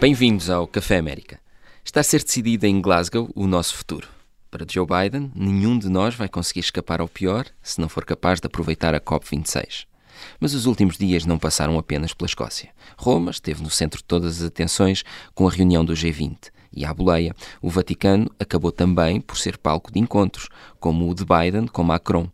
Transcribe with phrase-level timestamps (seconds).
[0.00, 1.38] Bem-vindos ao Café América.
[1.84, 4.08] Está a ser decidido em Glasgow o nosso futuro.
[4.50, 8.40] Para Joe Biden, nenhum de nós vai conseguir escapar ao pior se não for capaz
[8.40, 9.84] de aproveitar a COP26.
[10.40, 12.70] Mas os últimos dias não passaram apenas pela Escócia.
[12.96, 15.04] Roma esteve no centro de todas as atenções
[15.34, 16.48] com a reunião do G20.
[16.72, 20.48] E à boleia, o Vaticano acabou também por ser palco de encontros,
[20.78, 22.26] como o de Biden com Macron.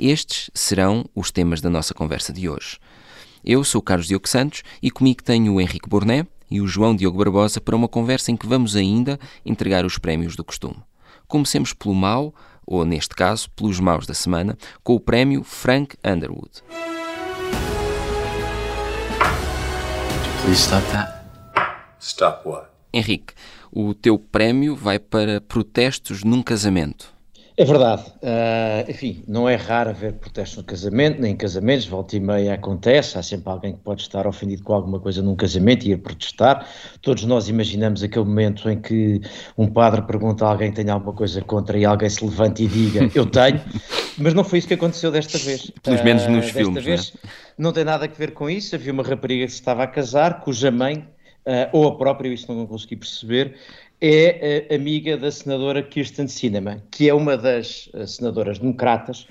[0.00, 2.80] Estes serão os temas da nossa conversa de hoje.
[3.44, 6.94] Eu sou o Carlos Diogo Santos e comigo tenho o Henrique Borné, e o João
[6.94, 10.76] Diogo Barbosa para uma conversa em que vamos ainda entregar os prémios do costume.
[11.26, 12.34] Comecemos pelo mau,
[12.66, 16.62] ou neste caso, pelos maus da semana, com o prémio Frank Underwood.
[20.42, 21.24] Please stop that.
[22.00, 22.68] Stop what?
[22.92, 23.34] Henrique,
[23.70, 27.17] o teu prémio vai para protestos num casamento.
[27.58, 28.04] É verdade.
[28.22, 32.54] Uh, enfim, não é raro haver protestos no casamento, nem em casamentos, volta e meia
[32.54, 35.96] acontece, há sempre alguém que pode estar ofendido com alguma coisa num casamento e ir
[35.96, 36.68] protestar.
[37.02, 39.20] Todos nós imaginamos aquele momento em que
[39.58, 42.68] um padre pergunta a alguém que tem alguma coisa contra e alguém se levanta e
[42.68, 43.60] diga, eu tenho,
[44.16, 45.68] mas não foi isso que aconteceu desta vez.
[45.82, 47.30] Pelos menos nos uh, filmes, desta vez, né?
[47.58, 50.42] não tem nada a ver com isso, havia uma rapariga que se estava a casar,
[50.42, 50.98] cuja mãe,
[51.44, 53.56] uh, ou a própria, isso não consegui perceber,
[54.00, 59.26] é amiga da senadora Kirsten Sinema, que é uma das uh, senadoras democratas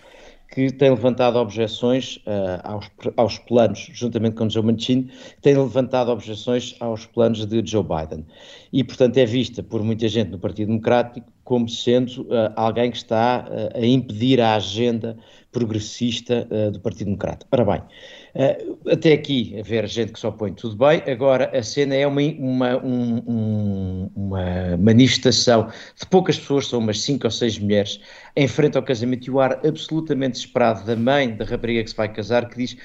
[0.50, 5.10] que tem levantado objeções uh, aos, aos, planos, juntamente com Joe Manchin,
[5.42, 8.26] tem levantado objeções aos planos de Joe Biden.
[8.72, 12.98] E, portanto, é vista por muita gente no Partido Democrático como sendo uh, alguém que
[12.98, 15.18] está a impedir a agenda
[15.52, 17.46] progressista do Partido Democrata.
[17.52, 18.17] Ora bem, Uh,
[18.92, 22.22] até aqui, a ver gente que só põe tudo bem, agora a cena é uma,
[22.22, 28.00] uma, um, uma manifestação de poucas pessoas, são umas cinco ou seis mulheres,
[28.36, 31.96] em frente ao casamento e o ar absolutamente desesperado da mãe da rapariga que se
[31.96, 32.78] vai casar, que diz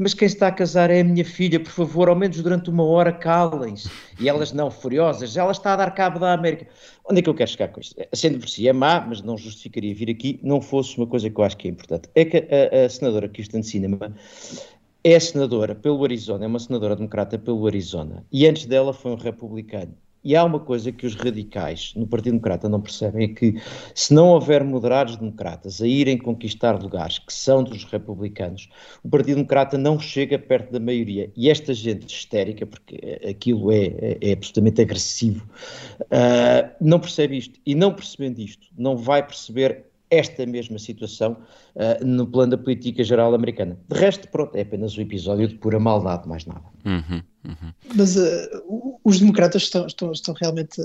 [0.00, 2.82] mas quem está a casar é a minha filha, por favor, ao menos durante uma
[2.82, 3.90] hora calem-se.
[4.18, 6.66] E elas não, furiosas, ela está a dar cabo da América.
[7.04, 7.94] Onde é que eu quero chegar com isto?
[8.14, 11.38] Sendo por si é má, mas não justificaria vir aqui, não fosse uma coisa que
[11.38, 12.08] eu acho que é importante.
[12.14, 14.16] É que a, a senadora Kirsten Cinema
[15.02, 19.16] é senadora pelo Arizona, é uma senadora democrata pelo Arizona, e antes dela foi um
[19.16, 19.94] republicano.
[20.22, 23.54] E há uma coisa que os radicais no Partido Democrata não percebem: é que
[23.94, 28.68] se não houver moderados democratas a irem conquistar lugares que são dos republicanos,
[29.02, 31.32] o Partido Democrata não chega perto da maioria.
[31.34, 35.48] E esta gente histérica, porque aquilo é, é, é absolutamente agressivo,
[36.02, 37.58] uh, não percebe isto.
[37.64, 41.36] E não percebendo isto, não vai perceber esta mesma situação
[41.76, 43.78] uh, no plano da política geral americana.
[43.88, 46.64] De resto, pronto, é apenas um episódio de pura maldade, mais nada.
[46.84, 47.22] Uhum,
[47.94, 50.80] Mas uh, os democratas estão, estão, estão realmente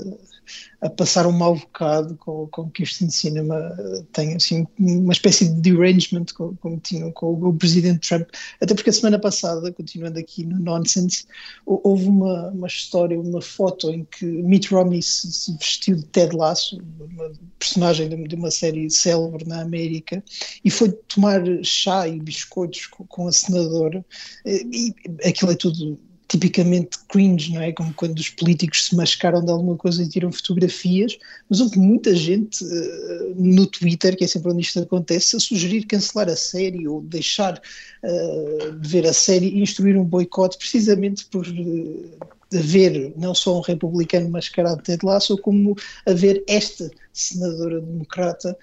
[0.80, 3.76] a, a, passar um mau bocado com, com que este cinema
[4.12, 8.28] tem assim, uma espécie de derangement com, como tinham com o, o presidente Trump.
[8.60, 11.26] Até porque a semana passada, continuando aqui no Nonsense,
[11.66, 16.34] houve uma, uma história, uma foto em que Mitt Romney se, se vestiu de Ted
[16.34, 20.24] Lasso, uma personagem de, de uma série célebre na América,
[20.64, 24.04] e foi tomar chá e biscoitos com, com a senadora,
[24.46, 25.98] e aquilo é tudo
[26.28, 27.72] tipicamente cringe, não é?
[27.72, 31.16] Como quando os políticos se mascaram de alguma coisa e tiram fotografias,
[31.48, 35.84] mas houve muita gente uh, no Twitter, que é sempre onde isto acontece, a sugerir
[35.86, 37.60] cancelar a série ou deixar
[38.02, 43.58] uh, de ver a série e instruir um boicote precisamente por uh, haver não só
[43.58, 45.76] um republicano mascarado de Ted Lasso, como
[46.06, 48.56] haver esta senadora democrata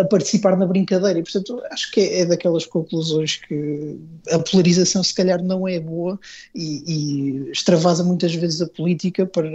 [0.00, 1.18] a participar na brincadeira.
[1.18, 3.98] E, portanto, acho que é, é daquelas conclusões que
[4.30, 6.18] a polarização se calhar não é boa
[6.54, 9.50] e, e extravasa muitas vezes a política para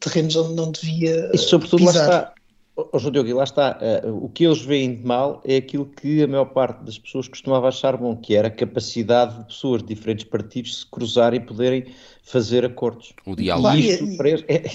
[0.00, 2.08] terrenos onde não devia E sobretudo pisar.
[2.08, 2.34] lá está,
[2.76, 6.22] oh, João Diogo, lá está, uh, o que eles veem de mal é aquilo que
[6.22, 9.94] a maior parte das pessoas costumava achar bom, que era a capacidade de pessoas de
[9.94, 11.86] diferentes partidos se cruzarem e poderem
[12.22, 13.12] fazer acordos.
[13.26, 13.76] O diálogo.
[13.76, 14.70] E isto, para eles, é,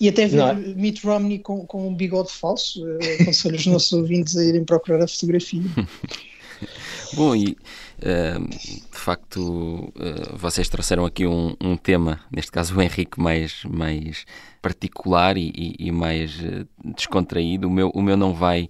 [0.00, 0.54] E até ver Não é?
[0.54, 5.02] Mitt Romney com, com um bigode falso, eh, aconselho os nossos ouvintes a irem procurar
[5.02, 5.62] a fotografia.
[7.14, 7.56] Bom, e
[7.98, 13.64] uh, de facto uh, vocês trouxeram aqui um, um, tema, neste caso o Henrique, mais,
[13.64, 14.24] mais
[14.62, 17.68] particular e, e, e mais uh, descontraído.
[17.68, 18.68] O meu, o meu não vai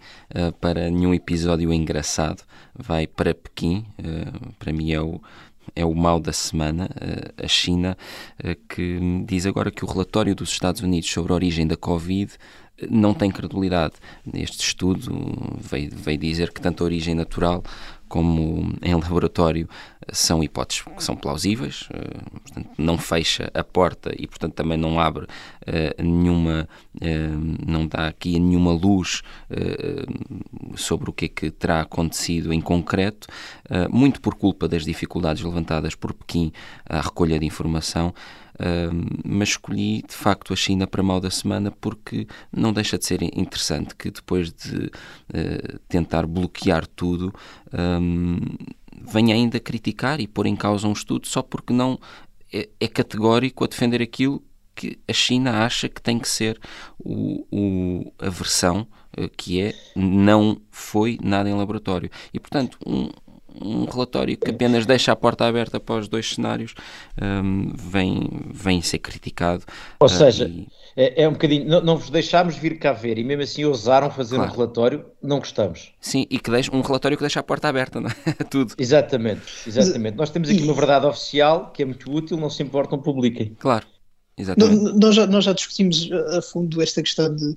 [0.60, 2.42] para nenhum episódio engraçado,
[2.74, 3.84] vai para Pequim.
[4.58, 5.20] para mim é o
[5.76, 6.90] é o mal da semana,
[7.42, 7.96] a China,
[8.68, 12.32] que diz agora que o relatório dos Estados Unidos sobre a origem da Covid
[12.90, 13.94] não tem credibilidade.
[14.34, 15.12] Este estudo
[15.58, 17.62] veio, veio dizer que tanto a origem natural
[18.08, 19.68] como em laboratório
[20.10, 21.88] são hipóteses que são plausíveis,
[22.42, 28.08] portanto, não fecha a porta e, portanto, também não abre uh, nenhuma, uh, não dá
[28.08, 33.26] aqui nenhuma luz uh, sobre o que é que terá acontecido em concreto,
[33.90, 36.52] muito por culpa das dificuldades levantadas por Pequim
[36.88, 38.14] à recolha de informação.
[39.24, 43.22] mas escolhi de facto a China para mal da semana porque não deixa de ser
[43.22, 44.90] interessante que depois de
[45.88, 47.32] tentar bloquear tudo,
[47.72, 48.38] um,
[49.00, 51.98] venha ainda criticar e pôr em causa um estudo só porque não
[52.52, 54.42] é, é categórico a defender aquilo
[54.74, 56.60] que a China acha que tem que ser
[56.98, 58.86] o, o, a versão
[59.18, 62.10] uh, que é não foi nada em laboratório.
[62.32, 63.10] E, portanto, um,
[63.60, 66.74] um relatório que apenas deixa a porta aberta para os dois cenários
[67.20, 69.64] um, vem, vem ser criticado.
[70.00, 70.66] Ou uh, seja, e...
[70.96, 71.68] é, é, um bocadinho.
[71.68, 74.50] Não, não vos deixámos vir cá ver e mesmo assim ousaram fazer claro.
[74.50, 75.92] um relatório, não gostamos.
[76.00, 78.32] Sim, e que deixa, um relatório que deixa a porta aberta, não é?
[78.50, 78.74] Tudo.
[78.78, 80.16] Exatamente, exatamente.
[80.16, 83.56] Nós temos aqui uma verdade oficial que é muito útil, não se importam, publiquem.
[83.58, 83.86] Claro.
[84.36, 84.98] Exatamente.
[84.98, 87.54] Nós já, nós já discutimos a fundo esta questão de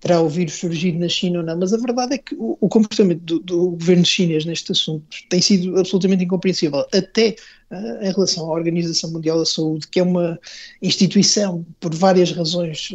[0.00, 2.68] terá o vírus surgido na China ou não, mas a verdade é que o, o
[2.68, 7.36] comportamento do, do, governo chinês neste assunto tem sido absolutamente incompreensível, até
[7.70, 10.38] uh, em relação à Organização Mundial da Saúde, que é uma
[10.82, 12.90] instituição, por várias razões,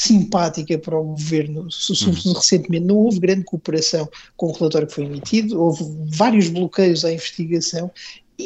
[0.00, 5.04] simpática para o governo, sobretudo recentemente, não houve grande cooperação com o relatório que foi
[5.04, 7.90] emitido, houve vários bloqueios à investigação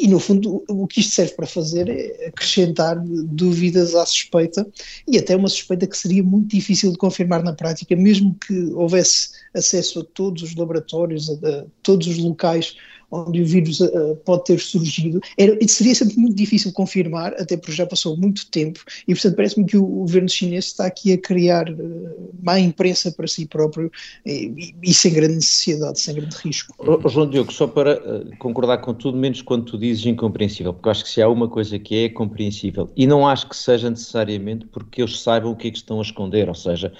[0.03, 4.67] e, no fundo, o que isto serve para fazer é acrescentar dúvidas à suspeita
[5.07, 9.29] e até uma suspeita que seria muito difícil de confirmar na prática, mesmo que houvesse
[9.53, 12.75] acesso a todos os laboratórios, a, a todos os locais
[13.15, 17.71] onde o vírus uh, pode ter surgido, era, seria sempre muito difícil confirmar, até porque
[17.71, 21.17] já passou muito tempo, e portanto parece-me que o, o, governo chinês está aqui a
[21.17, 23.91] criar uh, má imprensa para si próprio
[24.25, 26.73] e, e, sem grande necessidade, sem grande risco.
[26.79, 30.89] Oh, João Diogo, só para uh, concordar com tudo, menos quando tu dizes incompreensível, porque
[30.89, 33.89] acho que se há uma coisa que é, é compreensível, e não acho que seja
[33.89, 36.91] necessariamente porque eles saibam o que é que estão a esconder, ou seja,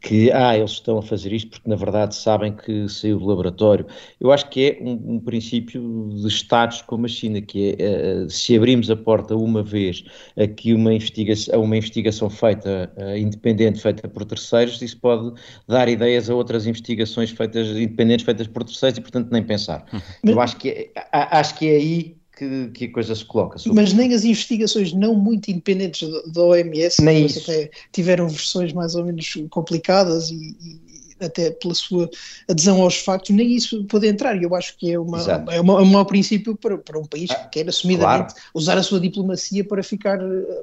[0.00, 3.86] que, ah, eles estão a fazer isto porque na verdade sabem que saiu do laboratório.
[4.20, 8.24] Eu acho que é um, um princípio princípio de Estados como a China, que é,
[8.24, 10.04] uh, se abrimos a porta uma vez
[10.36, 15.32] a que uma investigação, uma investigação feita uh, independente, feita por terceiros, isso pode
[15.68, 19.84] dar ideias a outras investigações feitas independentes, feitas por terceiros e, portanto, nem pensar.
[19.92, 20.30] Mas, uhum.
[20.30, 23.58] Eu acho que, é, acho que é aí que, que, a coisa se coloca.
[23.74, 27.50] Mas nem as investigações não muito independentes da OMS, nem isso.
[27.92, 30.89] tiveram versões mais ou menos complicadas e, e
[31.20, 32.08] até pela sua
[32.48, 34.36] adesão aos factos, nem isso pode entrar.
[34.36, 35.20] E eu acho que é, uma,
[35.50, 38.48] é, uma, é um mau princípio para, para um país que quer assumidamente claro.
[38.54, 40.18] usar a sua diplomacia para ficar,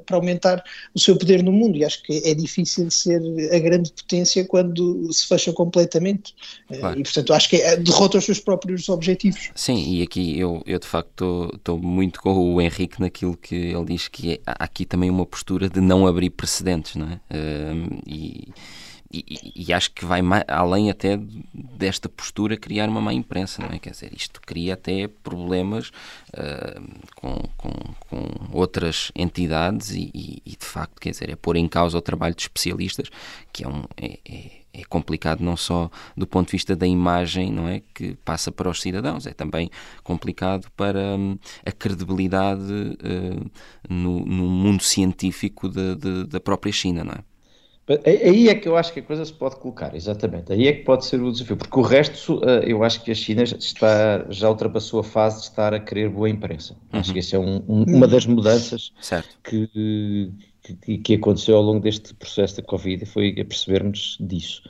[0.05, 0.63] para aumentar
[0.93, 1.77] o seu poder no mundo.
[1.77, 3.21] E acho que é difícil ser
[3.53, 6.35] a grande potência quando se fecha completamente.
[6.67, 6.99] Claro.
[6.99, 9.51] E portanto acho que é, derrota os seus próprios objetivos.
[9.55, 13.85] Sim, e aqui eu, eu de facto estou muito com o Henrique naquilo que ele
[13.85, 17.19] diz que é, há aqui também uma postura de não abrir precedentes, não é?
[17.35, 18.47] Um, e
[19.11, 21.17] e, e, acho que vai mais, além até
[21.53, 23.79] desta postura criar uma má imprensa, não é?
[23.79, 25.89] Quer dizer, isto cria até problemas
[26.33, 26.81] uh,
[27.15, 27.71] com, com,
[28.09, 32.01] com, outras entidades e, e, e, de facto, quer dizer, é pôr em causa o
[32.01, 33.09] trabalho de especialistas,
[33.53, 37.51] que é, um, é, é, é complicado não só do ponto de vista da imagem,
[37.51, 39.71] não é, que passa para os cidadãos, é também
[40.03, 43.51] complicado para um, a credibilidade uh,
[43.89, 47.36] no, no, mundo científico de, de, da própria China, não é?
[48.05, 50.51] Aí é que eu acho que a coisa se pode colocar, exatamente.
[50.51, 53.15] Aí é que pode ser o desafio, porque o resto, eh, eu acho que a
[53.15, 56.73] China está, já ultrapassou a fase de estar a querer boa imprensa.
[56.91, 56.99] Uhum.
[56.99, 58.91] Acho que essa é um, um, uma das mudanças
[59.41, 60.29] que,
[60.75, 64.61] que, que, aconteceu ao longo deste processo da Covid, foi a percebermos disso.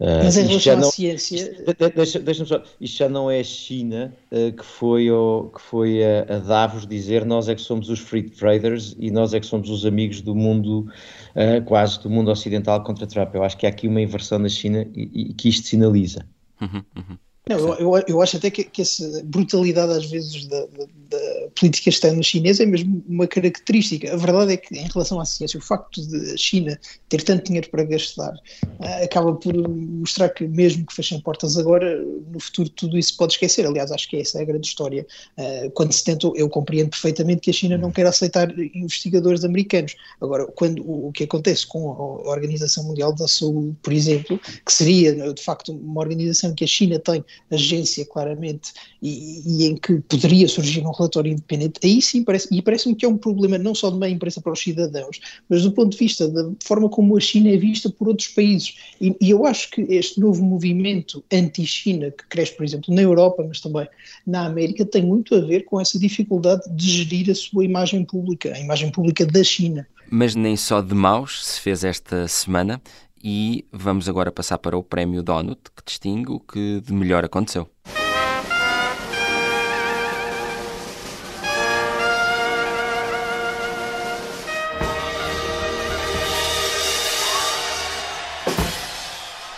[0.00, 1.64] Uh, Mas em relação à ciência...
[1.94, 6.04] Deixa, deixa só, isto já não é a China uh, que foi, ao, que foi
[6.04, 9.46] a, a, Davos dizer nós é que somos os free traders e nós é que
[9.46, 10.88] somos os amigos do mundo,
[11.34, 13.34] uh, quase do mundo ocidental contra Trump.
[13.34, 16.26] Eu acho que há aqui uma inversão na China e, e que isto sinaliza.
[16.60, 17.18] Uhum, uhum.
[17.48, 21.90] Não, eu, eu, acho até que, que essa brutalidade às vezes da, da, da, política
[21.90, 24.12] externa chinesa é mesmo uma característica.
[24.12, 26.76] A verdade é que em relação à ciência, o facto de a China
[27.08, 32.02] ter tanto dinheiro para gastar uh, acaba por mostrar que mesmo que fechem portas agora,
[32.02, 33.64] no futuro tudo isso pode esquecer.
[33.64, 35.06] Aliás, acho que essa é a grande história.
[35.38, 39.94] Uh, quando se tenta, eu compreendo perfeitamente que a China não quer aceitar investigadores americanos.
[40.20, 44.72] Agora, quando o, o que acontece com a Organização Mundial da Saúde, por exemplo, que
[44.72, 50.00] seria de facto uma organização que a China tem agência, claramente, e, e, em que
[50.00, 53.74] poderia surgir um relatório independente, aí sim parece, e parece-me que é um problema não
[53.74, 57.16] só de meia imprensa para os cidadãos, mas do ponto de vista da forma como
[57.16, 58.74] a China é vista por outros países.
[59.00, 63.44] E, e eu acho que este novo movimento anti-China, que cresce, por exemplo, na Europa,
[63.46, 63.86] mas também
[64.26, 68.52] na América, tem muito a ver com essa dificuldade de gerir a sua imagem pública,
[68.52, 69.86] a imagem pública da China.
[70.08, 72.80] Mas nem só de maus se fez esta semana.
[73.28, 77.68] E vamos agora passar para o prémio Donut, que distingue o que de melhor aconteceu.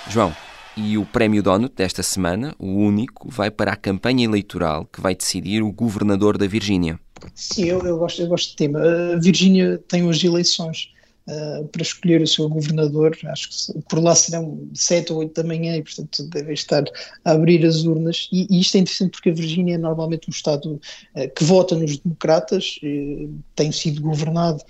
[0.08, 0.34] João,
[0.75, 5.14] e o Prémio Donut desta semana, o único, vai para a campanha eleitoral que vai
[5.14, 6.98] decidir o governador da Virgínia.
[7.34, 8.80] Sim, eu, eu, gosto, eu gosto de tema.
[8.80, 10.96] A Virgínia tem hoje eleições
[11.28, 13.16] uh, para escolher o seu governador.
[13.26, 16.85] Acho que por lá serão sete ou oito da manhã e, portanto, devem estar
[17.25, 18.28] a abrir as urnas.
[18.32, 20.80] E, e isto é interessante porque a Virgínia é normalmente um Estado
[21.14, 24.62] uh, que vota nos democratas, uh, tem sido governado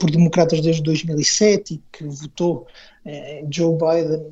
[0.00, 2.66] por democratas desde 2007 e que votou
[3.50, 4.26] Joe Biden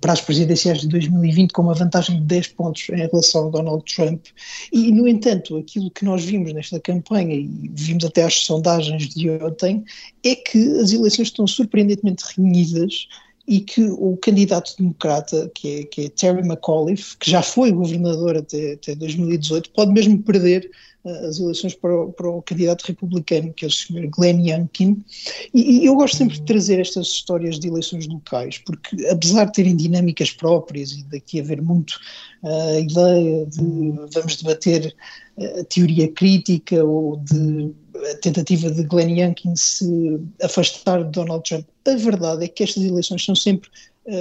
[0.00, 3.84] para as presidenciais de 2020 com uma vantagem de 10 pontos em relação a Donald
[3.84, 4.26] Trump.
[4.72, 9.30] E, no entanto, aquilo que nós vimos nesta campanha, e vimos até as sondagens de
[9.30, 9.84] ontem,
[10.24, 13.08] é que as eleições estão surpreendentemente renhidas
[13.48, 18.36] e que o candidato democrata, que é, que é Terry McAuliffe, que já foi governador
[18.36, 20.70] até, até 2018, pode mesmo perder
[21.04, 24.08] as eleições para o, para o, candidato republicano, que é o Sr.
[24.10, 25.02] Glenn Youngkin.
[25.54, 29.52] E, e, eu gosto sempre de trazer estas histórias de eleições locais, porque apesar de
[29.52, 31.98] terem dinâmicas próprias e daqui haver muito
[32.42, 34.94] a uh, ideia de vamos debater
[35.38, 37.72] a teoria crítica ou de
[38.12, 42.82] a tentativa de Glenn Youngkin se afastar de Donald Trump, a verdade é que estas
[42.82, 43.68] eleições são sempre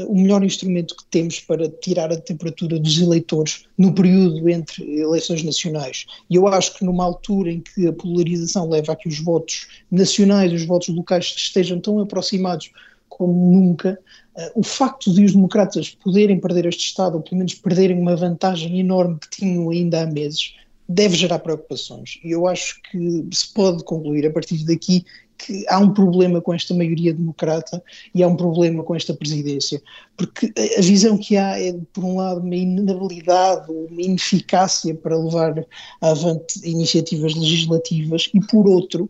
[0.07, 5.43] o melhor instrumento que temos para tirar a temperatura dos eleitores no período entre eleições
[5.43, 6.05] nacionais.
[6.29, 9.67] E eu acho que numa altura em que a polarização leva a que os votos
[9.91, 12.71] nacionais e os votos locais estejam tão aproximados
[13.07, 13.99] como nunca,
[14.37, 18.15] uh, o facto de os democratas poderem perder este Estado, ou pelo menos perderem uma
[18.15, 20.53] vantagem enorme que tinham ainda há meses,
[20.87, 22.19] deve gerar preocupações.
[22.23, 25.05] E eu acho que se pode concluir a partir daqui
[25.39, 27.81] que há um problema com esta maioria democrata
[28.13, 29.81] e há um problema com esta presidência,
[30.17, 35.65] porque a visão que há é, por um lado, uma inabilidade, uma ineficácia para levar
[36.01, 39.09] avante iniciativas legislativas e, por outro,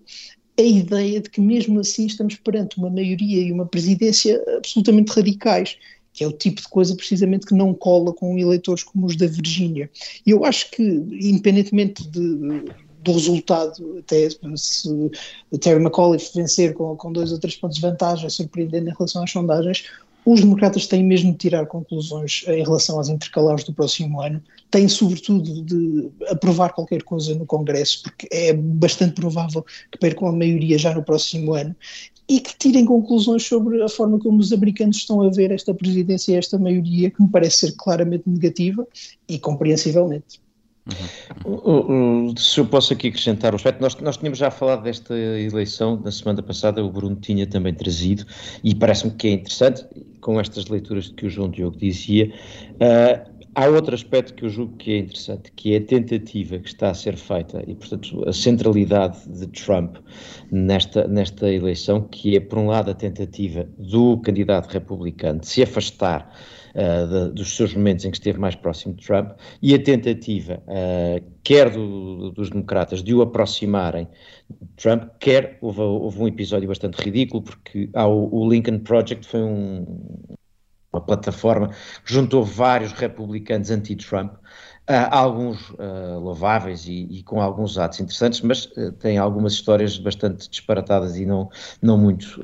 [0.58, 5.78] a ideia de que mesmo assim estamos perante uma maioria e uma presidência absolutamente radicais
[6.12, 9.28] que é o tipo de coisa precisamente que não cola com eleitores como os da
[9.28, 9.90] Virgínia.
[10.26, 12.20] E eu acho que, independentemente de,
[13.04, 15.12] do resultado, até se
[15.60, 19.32] Terry McAuliffe vencer com, com dois ou três pontos de vantagem, surpreendendo em relação às
[19.32, 19.86] sondagens,
[20.26, 24.88] os democratas têm mesmo de tirar conclusões em relação às intercalares do próximo ano, têm
[24.88, 30.78] sobretudo de aprovar qualquer coisa no Congresso, porque é bastante provável que percam a maioria
[30.78, 31.76] já no próximo ano,
[32.28, 36.34] e que tirem conclusões sobre a forma como os americanos estão a ver esta presidência
[36.34, 38.88] e esta maioria, que me parece ser claramente negativa
[39.28, 40.40] e compreensivelmente.
[41.46, 42.34] Uhum.
[42.38, 46.12] Se eu posso aqui acrescentar o aspecto, nós, nós tínhamos já falado desta eleição na
[46.12, 48.26] semana passada, o Bruno tinha também trazido,
[48.64, 49.86] e parece-me que é interessante,
[50.22, 52.32] com estas leituras que o João Diogo dizia,
[52.76, 56.68] uh, há outro aspecto que eu julgo que é interessante, que é a tentativa que
[56.68, 59.98] está a ser feita e, portanto, a centralidade de Trump
[60.52, 65.64] nesta, nesta eleição, que é, por um lado, a tentativa do candidato republicano de se
[65.64, 66.32] afastar
[66.76, 70.62] uh, de, dos seus momentos em que esteve mais próximo de Trump e a tentativa,
[70.68, 74.08] uh, quer do, dos democratas, de o aproximarem
[74.50, 79.26] de Trump, quer houve, houve, um episódio bastante ridículo, porque há o, o Lincoln Project
[79.26, 79.86] foi um,
[80.92, 81.70] uma plataforma
[82.04, 84.34] que juntou vários republicanos anti-Trump
[84.90, 90.00] Uh, alguns uh, louváveis e, e, com alguns atos interessantes, mas uh, tem algumas histórias
[90.00, 91.48] bastante disparatadas e não,
[91.80, 92.42] não muito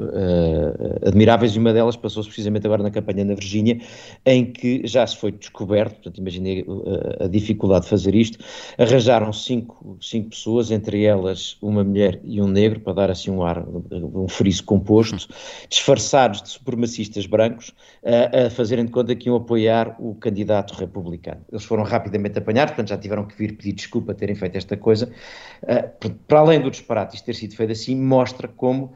[1.03, 3.79] admiráveis, e uma delas passou-se precisamente agora na campanha na Virgínia,
[4.23, 6.63] em que já se foi descoberto, portanto imaginei
[7.19, 8.37] a dificuldade de fazer isto,
[8.77, 13.43] arranjaram cinco, cinco pessoas, entre elas uma mulher e um negro, para dar assim um
[13.43, 15.27] ar, um friso composto,
[15.67, 17.73] disfarçados de supremacistas brancos,
[18.03, 21.41] a fazerem de conta que iam apoiar o candidato republicano.
[21.51, 24.75] Eles foram rapidamente perfeitamente apanhar, portanto já tiveram que vir pedir desculpa terem feito esta
[24.75, 25.11] coisa.
[25.63, 28.93] Uh, para além do disparate isto ter sido feito assim, mostra como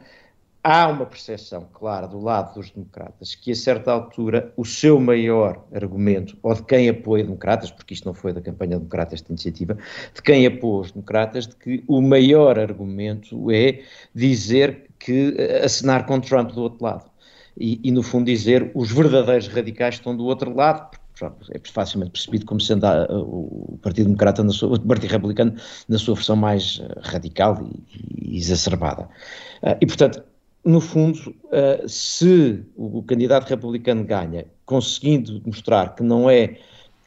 [0.62, 5.64] há uma percepção clara do lado dos democratas que a certa altura o seu maior
[5.72, 9.76] argumento, ou de quem apoia democratas, porque isto não foi da campanha democrata esta iniciativa,
[10.14, 13.82] de quem apoia os democratas, de que o maior argumento é
[14.14, 17.10] dizer que assinar com Trump do outro lado.
[17.58, 22.46] E, e, no fundo dizer os verdadeiros radicais estão do outro lado, é facilmente percebido
[22.46, 25.54] como sendo a, a, o Partido Democrata, na sua, o Partido Republicano,
[25.88, 29.04] na sua versão mais eh, radical e, e exacerbada.
[29.62, 30.22] Uh, e, portanto,
[30.64, 31.34] no fundo,
[31.88, 36.58] se o, candidato republicano ganha, conseguindo mostrar que não é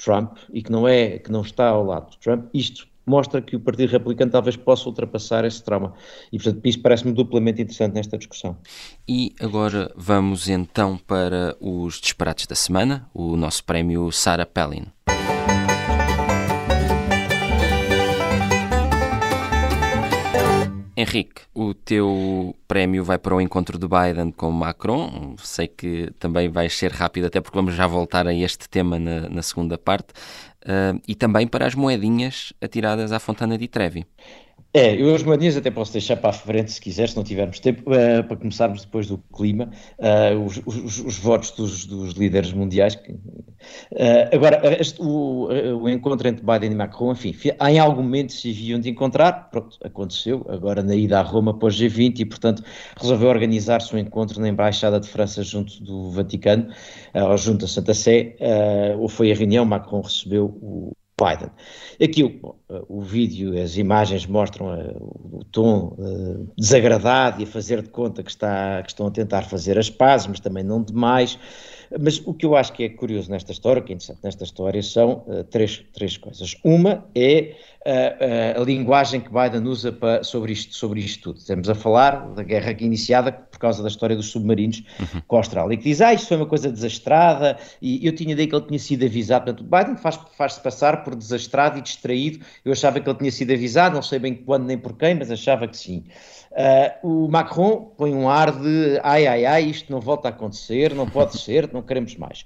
[0.04, 3.56] Trump e que não é que não está ao lado de Trump, isto mostra que
[3.56, 5.94] o Partido Republicano talvez possa ultrapassar esse trauma.
[6.32, 8.58] E, portanto, isso parece-me duplamente interessante nesta discussão.
[9.08, 14.86] E agora vamos então para os disparates da semana, o nosso prémio Sarah Palin.
[20.96, 25.36] Henrique, o teu prémio vai para o encontro de Biden com Macron.
[25.40, 29.28] Sei que também vais ser rápido, até porque vamos já voltar a este tema na,
[29.28, 30.14] na segunda parte.
[30.64, 34.06] Uh, e também para as moedinhas atiradas à Fontana di Trevi.
[34.76, 37.60] É, eu as moedinhas até posso deixar para a frente se quiser, se não tivermos
[37.60, 42.52] tempo, uh, para começarmos depois do clima, uh, os, os, os, votos dos, dos, líderes
[42.54, 42.96] mundiais.
[42.96, 43.20] Que, uh,
[44.34, 45.48] agora, este, o,
[45.80, 49.78] o, encontro entre Biden e Macron, enfim, em algum momento se haviam de encontrar, pronto,
[49.84, 52.64] aconteceu, agora na ida à Roma pós G20 e, portanto,
[53.00, 56.70] resolveu organizar-se um encontro na Embaixada de França junto do Vaticano,
[57.38, 58.36] junto à Santa Sé,
[58.98, 61.50] ou foi a reunião, Macron recebeu o Biden.
[62.02, 62.56] Aqui o,
[62.90, 68.24] o vídeo, as imagens mostram uh, o tom uh, desagradado e a fazer de conta
[68.24, 71.38] que, está, que estão a tentar fazer as pazes, mas também não demais.
[72.00, 74.82] Mas o que eu acho que é curioso nesta história, que é interessante nesta história,
[74.82, 76.56] são uh, três, três coisas.
[76.64, 81.40] Uma é a, a, linguagem que Biden usa para, sobre, isto, sobre isto tudo.
[81.40, 85.22] Estamos a falar da guerra iniciada por causa da história dos submarinos uhum.
[85.28, 88.48] com a Austrália, que diz, ah, isto foi uma coisa desastrada, e eu tinha ideia
[88.48, 89.46] que ele tinha sido avisado.
[89.46, 92.44] Portanto, Biden faz-se faz passar por desastrado e distraído.
[92.64, 95.30] Eu achava que ele tinha sido avisado, não sei bem quando nem por quem, mas
[95.30, 96.06] achava que sim.
[96.54, 100.94] Uh, o Macron põe um ar de ai ai ai, isto não volta a acontecer,
[100.94, 102.46] não pode ser, não queremos mais.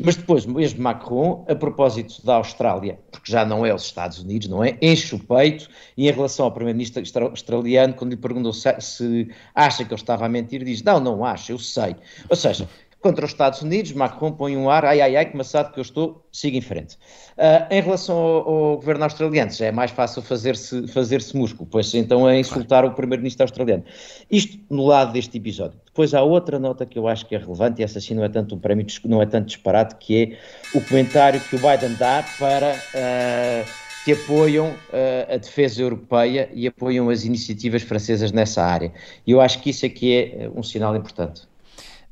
[0.00, 4.48] Mas depois, mesmo Macron, a propósito da Austrália, porque já não é os Estados Unidos,
[4.48, 4.78] não é?
[4.80, 5.68] Enche o peito
[5.98, 10.24] e em relação ao primeiro-ministro australiano, quando lhe perguntou se, se acha que ele estava
[10.24, 11.94] a mentir, diz: Não, não acho, eu sei.
[12.30, 12.66] Ou seja,
[13.02, 15.82] contra os Estados Unidos, Macron põe um ar, ai ai ai, que maçado que eu
[15.82, 16.96] estou, siga em frente.
[17.36, 21.92] Uh, em relação ao, ao, governo australiano, já é mais fácil fazer-se fazer músculo, pois
[21.94, 23.84] então é insultar o primeiro-ministro australiano.
[24.30, 25.78] Isto no lado deste episódio.
[25.84, 28.28] Depois há outra nota que eu acho que é relevante, e essa sim não é
[28.28, 32.24] tanto um prémio, não é tanto disparate, que é o comentário que o Biden dá
[32.38, 32.72] para...
[32.72, 38.92] Uh, que apoiam uh, a defesa europeia e apoiam as iniciativas francesas nessa área.
[39.24, 41.42] E eu acho que isso aqui é um sinal importante.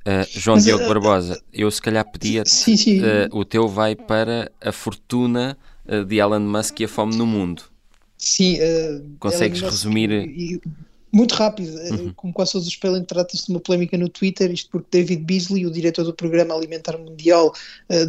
[0.07, 3.01] Uh, João Mas, Diogo uh, Barbosa, eu se calhar pedia sim, sim.
[3.01, 5.59] Uh, o teu vai para a fortuna
[6.07, 7.65] de Elon Musk e a fome no mundo.
[8.17, 8.59] Sim.
[9.19, 10.11] Consegues resumir?
[10.13, 10.61] E,
[11.13, 12.13] muito rápido, uhum.
[12.15, 15.67] como quase todos os espelhos, trata-se de uma polémica no Twitter, isto porque David Beasley,
[15.67, 17.53] o diretor do Programa Alimentar Mundial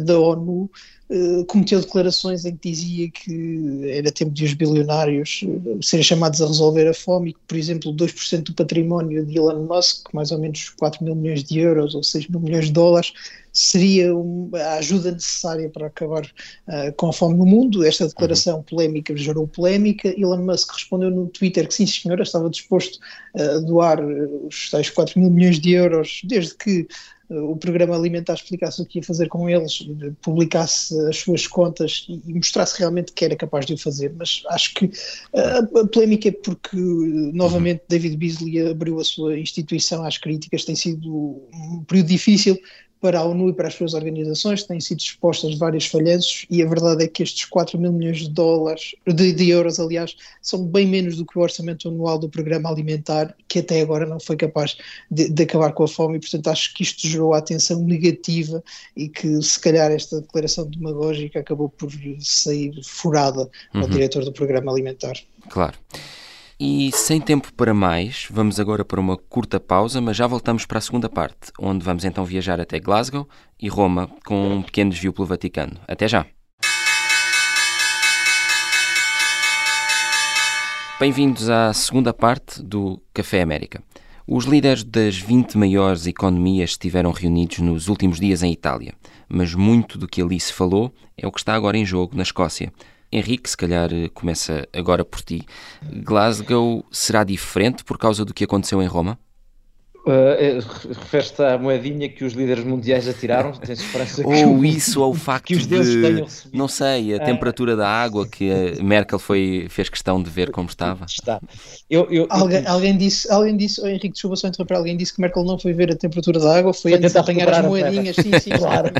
[0.04, 0.70] da ONU,
[1.10, 6.40] eh, cometeu declarações em que dizia que era tempo de os bilionários uh, serem chamados
[6.40, 10.30] a resolver a fome e que, por exemplo, 2% do património de Elon Musk, mais
[10.30, 13.12] ou menos 4 mil milhões de euros ou 6 mil milhões de dólares,
[13.52, 17.84] seria uma, a ajuda necessária para acabar uh, com a fome no mundo.
[17.84, 18.62] Esta declaração uhum.
[18.62, 20.08] polémica gerou polémica.
[20.18, 22.98] Elon Musk respondeu no Twitter que sim, senhora, estava disposto
[23.34, 26.86] a doar os tais 4 mil milhões de euros, desde que
[27.40, 29.86] o programa alimentar explicasse o que ia fazer com eles,
[30.20, 34.12] publicasse as suas contas e, mostrasse realmente que era capaz de o fazer.
[34.16, 34.90] Mas acho que
[35.34, 40.64] a, a polémica é porque, novamente, David Beasley abriu a sua instituição às críticas.
[40.64, 42.58] Tem sido um período difícil
[43.02, 46.68] para a ONU e para as suas organizações, têm sido expostas vários falhanços e a
[46.68, 50.86] verdade é que estes 4 mil milhões de dólares, de, de, euros aliás, são bem
[50.86, 54.76] menos do que o orçamento anual do programa alimentar, que até agora não foi capaz
[55.10, 58.62] de, de acabar com a fome e portanto acho que isto gerou a atenção negativa
[58.96, 63.88] e que se calhar esta declaração demagógica acabou por sair furada ao uhum.
[63.88, 65.14] diretor do programa alimentar.
[65.48, 65.74] Claro.
[66.64, 70.78] E sem tempo para mais, vamos agora para uma curta pausa, mas já voltamos para
[70.78, 73.28] a segunda parte, onde vamos então viajar até Glasgow
[73.60, 75.72] e Roma com um pequeno desvio pelo Vaticano.
[75.88, 76.24] Até já!
[81.00, 83.82] Bem-vindos à segunda parte do Café América.
[84.24, 88.94] Os líderes das 20 maiores economias estiveram reunidos nos últimos dias em Itália,
[89.28, 92.22] mas muito do que ali se falou é o que está agora em jogo na
[92.22, 92.72] Escócia.
[93.12, 95.46] Henrique, se calhar eh, começa agora por ti.
[95.82, 99.18] Glasgow será diferente por causa do que aconteceu em Roma?
[100.04, 100.58] Uh,
[100.98, 103.52] Refere-te à moedinha que os líderes mundiais atiraram?
[103.64, 107.18] Tens esperança que Ou isso, ou o facto que os deuses de, não sei, a
[107.18, 107.20] ah.
[107.24, 111.04] temperatura da água que a Merkel foi, fez questão de ver como estava.
[111.04, 111.40] Está.
[111.88, 112.68] Eu, eu, alguém, eu...
[112.68, 115.72] alguém disse, alguém disse oh, Henrique, desculpa só interromper, alguém disse que Merkel não foi
[115.72, 118.16] ver a temperatura da água, foi, foi antes de apanhar as moedinhas.
[118.16, 118.90] Sim, sim, claro.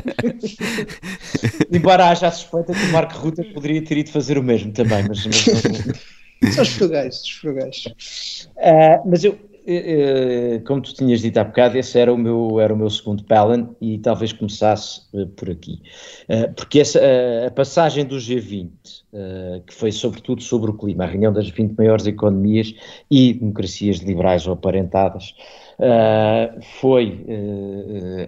[1.69, 5.05] Embora haja a suspeita que o Marco Ruta poderia ter ido fazer o mesmo também,
[5.07, 5.25] mas...
[5.25, 6.51] mas não...
[6.51, 7.85] São os frugais, os frugais.
[8.57, 9.52] Uh, mas eu, eh, eh,
[10.65, 13.69] como tu tinhas dito há bocado, esse era o meu, era o meu segundo Palin
[13.79, 15.81] e talvez começasse uh, por aqui.
[16.55, 16.99] Porque essa,
[17.47, 18.69] a passagem do G20,
[19.65, 22.73] que foi sobretudo sobre o clima, a reunião das 20 maiores economias
[23.09, 25.33] e democracias liberais ou aparentadas,
[26.79, 27.25] foi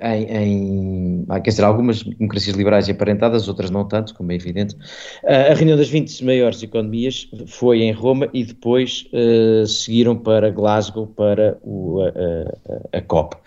[0.02, 4.76] em, em, quer dizer, algumas democracias liberais aparentadas, outras não tanto, como é evidente.
[5.24, 10.50] Uh, a reunião das 20 maiores economias foi em Roma e depois uh, seguiram para
[10.50, 13.38] Glasgow para o, a, a COP.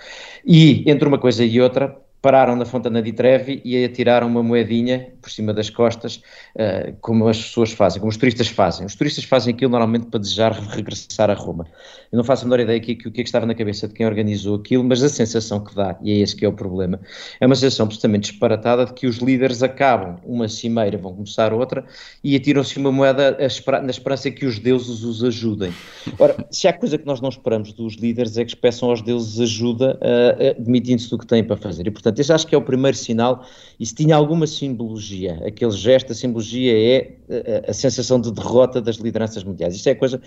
[0.47, 5.13] E entre uma coisa e outra, pararam na Fontana di Trevi e atiraram uma moedinha
[5.21, 6.17] por cima das costas,
[6.57, 8.87] uh, como as pessoas fazem, como os turistas fazem.
[8.87, 11.67] Os turistas fazem aquilo normalmente para desejar regressar a Roma.
[12.11, 13.95] Eu não faço a menor ideia aqui o que é que estava na cabeça de
[13.95, 16.99] quem organizou aquilo, mas a sensação que dá, e é esse que é o problema,
[17.41, 21.85] é uma sensação absolutamente disparatada de que os líderes acabam uma cimeira, vão começar outra,
[22.25, 25.73] e atiram-se uma moeda na esperança que os deuses os ajudem.
[26.19, 29.39] Ora, se há coisa que nós não esperamos dos líderes é que peçam aos deuses
[29.41, 31.87] ajuda, uh, admitindo-se do que têm para fazer.
[31.87, 33.45] E, portanto, esse acho que é o primeiro sinal,
[33.79, 38.33] e se tinha alguma simbologia, aquele gesto, a simbologia é a, eh, a sensação de
[38.33, 39.75] derrota das lideranças mundiais.
[39.75, 40.21] Isso é a coisa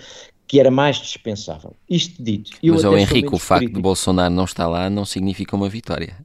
[0.47, 1.75] que era mais dispensável.
[1.89, 2.51] Isto dito.
[2.63, 3.79] Mas, o Henrique, o facto crítico.
[3.79, 6.15] de Bolsonaro não estar lá não significa uma vitória.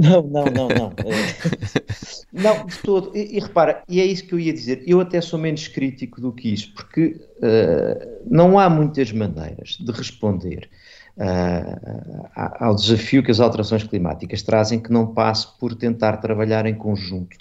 [0.00, 0.92] Não, não, não, não.
[1.04, 3.16] É, não, de todo.
[3.16, 4.82] E, e, repara, e é isso que eu ia dizer.
[4.86, 9.90] Eu até sou menos crítico do que isso, porque uh, não há muitas maneiras de
[9.90, 10.70] responder
[11.18, 16.74] uh, ao desafio que as alterações climáticas trazem que não passe por tentar trabalhar em
[16.74, 17.36] conjunto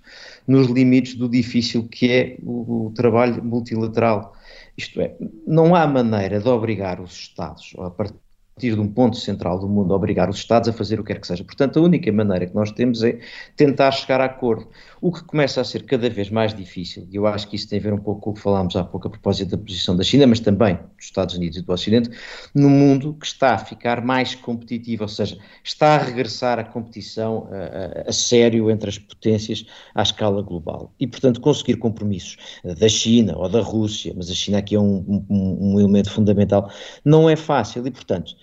[0.47, 4.33] nos limites do difícil que é o, o trabalho multilateral.
[4.77, 8.26] Isto é, não há maneira de obrigar os Estados, a partir
[8.57, 11.21] partir de um ponto central do mundo, obrigar os Estados a fazer o que quer
[11.21, 11.43] que seja.
[11.43, 13.19] Portanto, a única maneira que nós temos é
[13.55, 14.67] tentar chegar a acordo.
[14.99, 17.77] O que começa a ser cada vez mais difícil, e eu acho que isso tem
[17.77, 20.03] a ver um pouco com o que falámos há pouco a propósito da posição da
[20.03, 22.09] China, mas também dos Estados Unidos e do Ocidente,
[22.55, 27.47] no mundo que está a ficar mais competitivo, ou seja, está a regressar a competição
[27.51, 30.91] a, a, a sério entre as potências à escala global.
[30.99, 35.23] E, portanto, conseguir compromissos da China ou da Rússia, mas a China aqui é um,
[35.29, 36.71] um, um elemento fundamental,
[37.05, 38.35] não é fácil e, portanto,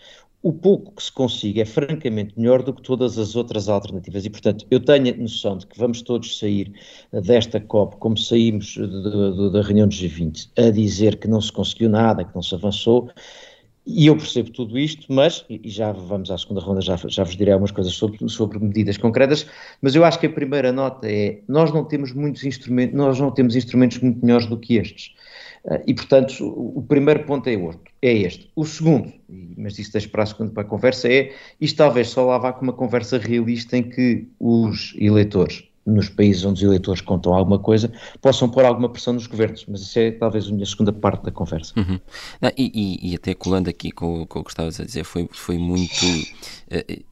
[0.44, 4.26] o pouco que se consiga é francamente melhor do que todas as outras alternativas.
[4.26, 6.70] E, portanto, eu tenho a noção de que vamos todos sair
[7.10, 12.24] desta COP, como saímos da reunião do G20, a dizer que não se conseguiu nada,
[12.24, 13.08] que não se avançou.
[13.86, 17.36] E eu percebo tudo isto, mas, e já vamos à segunda ronda, já, já vos
[17.36, 19.46] direi algumas coisas sobre, sobre medidas concretas,
[19.80, 23.30] mas eu acho que a primeira nota é, nós não temos muitos instrumentos, nós não
[23.30, 25.14] temos instrumentos muito melhores do que estes.
[25.68, 27.54] Ah, e, portanto, o primeiro ponto é,
[28.02, 28.50] é este.
[28.54, 29.12] O segundo,
[29.56, 32.52] mas isso deixo para a segunda para a conversa, é isto talvez só lá vá
[32.52, 37.58] com uma conversa realista em que os eleitores, nos países onde os eleitores contam alguma
[37.58, 39.64] coisa, possam pôr alguma pressão nos governos.
[39.66, 41.72] Mas isso é talvez a minha segunda parte da conversa.
[41.78, 41.98] Uhum.
[42.42, 42.70] Não, e,
[43.02, 46.04] e, e, até colando aqui com, com o que estavas a dizer, foi, foi muito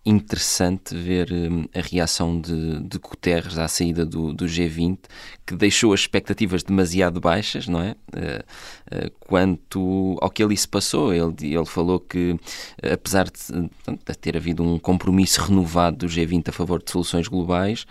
[0.04, 4.98] interessante ver um, a reação de, de Guterres à saída do, do G20,
[5.46, 7.94] que deixou as expectativas demasiado baixas, não é?
[8.14, 11.12] Uh, uh, quanto ao que ali se passou.
[11.12, 12.36] Ele, ele falou que,
[12.82, 17.86] apesar de, de, ter havido um compromisso renovado do G20 a favor de soluções globais,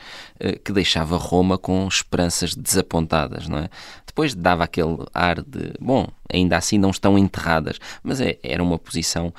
[0.63, 3.69] que deixava Roma com esperanças desapontadas, não é?
[4.05, 8.77] Depois dava aquele ar de, bom, ainda assim não estão enterradas, mas é, era uma
[8.77, 9.33] posição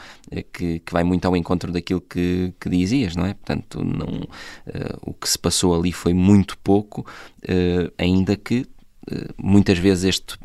[0.52, 2.21] que, que vai muito ao encontro daquilo que,
[2.60, 3.34] que dizias, não é?
[3.34, 7.06] Portanto, não, uh, o que se passou ali foi muito pouco,
[7.44, 8.66] uh, ainda que
[9.10, 10.38] eh, muitas vezes este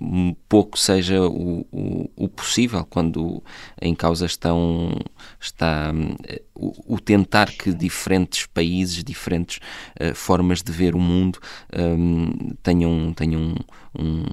[0.49, 3.43] pouco seja o, o, o, possível quando
[3.79, 4.99] em causa estão
[5.39, 5.93] está
[6.55, 9.59] o, o tentar que diferentes países diferentes
[10.01, 11.37] uh, formas de ver o mundo
[11.77, 13.53] um, tenham tenham
[13.97, 14.23] um,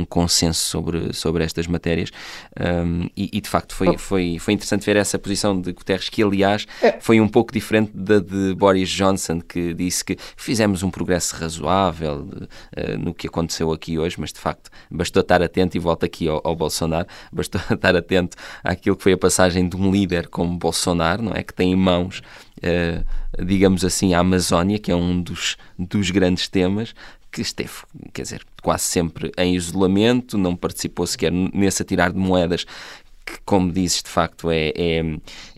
[0.00, 2.10] um, consenso sobre sobre estas matérias
[2.58, 6.22] um, e, e, de facto foi foi foi interessante ver essa posição de Guterres que
[6.22, 6.98] aliás é.
[7.00, 12.28] foi um pouco diferente da de Boris Johnson que disse que fizemos um progresso razoável
[12.28, 16.04] uh, no que aconteceu aconteceu aqui hoje, mas de facto bastou estar atento, e volto
[16.04, 20.28] aqui ao, ao Bolsonaro, bastou estar atento àquilo que foi a passagem de um líder
[20.28, 21.42] como Bolsonaro, não é?
[21.42, 22.22] Que tem em mãos,
[22.58, 26.94] uh, digamos assim, a Amazónia, que é um dos, dos grandes temas,
[27.30, 27.72] que esteve,
[28.12, 32.64] quer dizer, quase sempre em isolamento, não participou sequer nesse atirar de moedas
[33.28, 35.02] que, como dizes, de facto é, é,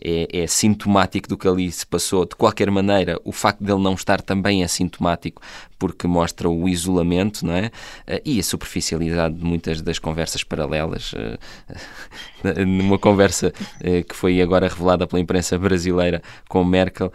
[0.03, 2.25] é, é, sintomático do que ali se passou.
[2.25, 5.41] De qualquer maneira, o facto dele não estar também é sintomático
[5.81, 7.71] porque mostra o isolamento não é?
[8.05, 11.11] Eh, e a superficialidade de muitas das conversas paralelas.
[11.15, 11.39] Eh,
[12.65, 17.11] numa conversa eh, que foi agora revelada pela imprensa brasileira com Merkel,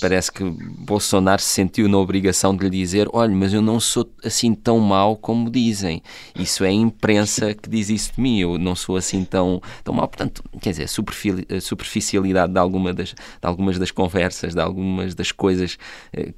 [0.00, 4.10] parece que Bolsonaro se sentiu na obrigação de lhe dizer: olha, mas eu não sou
[4.22, 6.02] assim tão mau como dizem.
[6.34, 9.94] Isso é a imprensa que diz isso de mim, eu não sou assim tão, tão
[9.94, 10.06] mau.
[10.06, 15.32] Portanto, quer dizer, a superficialidade de, alguma das, de algumas das conversas, de algumas das
[15.32, 15.78] coisas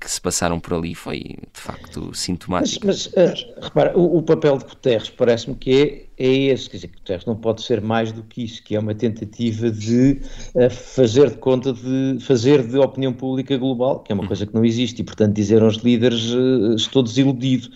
[0.01, 1.19] que se passaram por ali foi
[1.53, 2.87] de facto sintomático.
[2.87, 6.89] Mas, mas uh, repara, o, o, papel de Guterres parece-me que é, esse, quer dizer,
[6.89, 10.21] que Guterres não pode ser mais do que isso, que é uma tentativa de
[10.55, 14.29] uh, fazer de conta de fazer de opinião pública global, que é uma uhum.
[14.29, 17.69] coisa que não existe, e portanto dizer aos líderes uh, estou desiludido.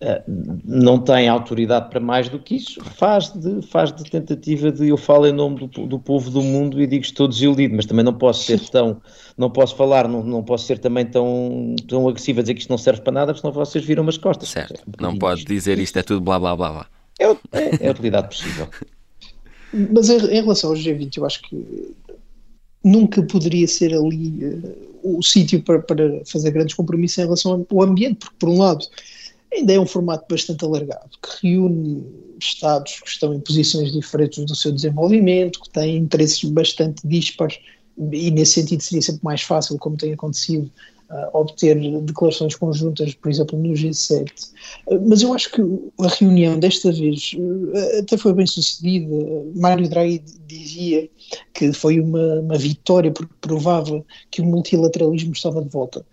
[0.00, 4.88] Uh, não tem autoridade para mais do que isso, faz de, faz de tentativa de
[4.88, 8.04] eu falo em nome do, do povo do mundo e digo estou desiludido, mas também
[8.04, 9.02] não posso ser tão,
[9.36, 12.70] não posso falar, não, não posso ser também tão, tão agressivo a dizer que isto
[12.70, 14.48] não serve para nada, porque senão vocês viram umas costas.
[14.48, 17.01] Certo, é não pode dizer isto é tudo blá blá blá blá.
[17.22, 18.68] É, é, é a utilidade possível.
[19.72, 21.94] Mas em, em, relação ao G20, eu acho que
[22.84, 27.82] nunca poderia ser ali uh, o sítio para, para fazer grandes compromissos em relação ao
[27.82, 28.84] ambiente, porque, por um lado,
[29.52, 32.04] ainda é um formato bastante alargado, que reúne
[32.38, 37.58] Estados que estão em posições diferentes do seu desenvolvimento, que têm interesses bastante dispares,
[37.96, 40.70] e nesse sentido seria sempre mais fácil, como tem acontecido,
[41.32, 44.28] obter declarações conjuntas, por exemplo, no G7.
[44.86, 45.62] Uh, mas eu acho que
[46.00, 49.14] a reunião desta vez uh, até foi bem sucedida.
[49.54, 50.22] Mário Draghi
[50.58, 51.08] dizia
[51.54, 56.04] que foi uma, uma vitória porque provava que o multilateralismo estava de volta.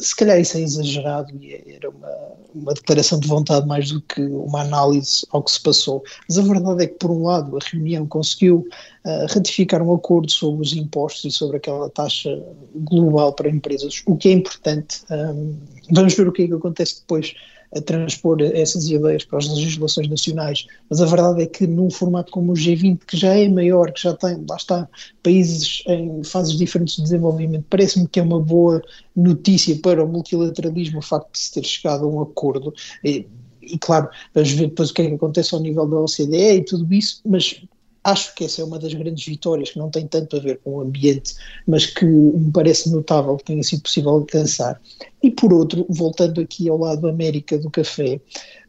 [0.00, 2.12] Se calhar isso é exagerado e era uma,
[2.54, 6.02] uma declaração de vontade mais do que uma análise ao que se passou.
[6.28, 8.66] Mas a verdade é que, por um lado, a reunião conseguiu
[9.04, 12.42] uh, ratificar um acordo sobre os impostos e sobre aquela taxa
[12.74, 15.02] global para empresas, o que é importante.
[15.10, 15.56] Um,
[15.90, 17.34] vamos ver o que é que acontece depois
[17.74, 22.30] a transpor essas ideias para as legislações nacionais, mas a verdade é que num formato
[22.30, 24.88] como o G20, que já é maior, que já tem, lá está,
[25.22, 28.82] países em fases diferentes de desenvolvimento, parece-me que é uma boa
[29.14, 32.72] notícia para o multilateralismo o facto de se ter chegado a um acordo.
[33.02, 33.26] E,
[33.62, 36.64] e claro, vamos ver depois o que é que acontece ao nível da OCDE e
[36.64, 37.60] tudo isso, mas
[38.04, 40.74] Acho que essa é uma das grandes vitórias que não tem tanto a ver com
[40.74, 41.34] o ambiente,
[41.66, 44.78] mas que me parece notável que tenha sido possível alcançar.
[45.24, 48.20] E por outro, voltando aqui ao lado América do café,